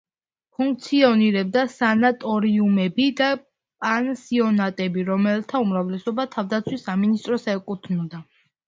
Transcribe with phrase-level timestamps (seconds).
[0.59, 3.29] ფუნქციონირებდა სანატორიუმები და
[3.85, 8.27] პანსიონატები, რომელთა უმრავლესობა თავდაცვის სამინისტროს ეკუთვნოდა.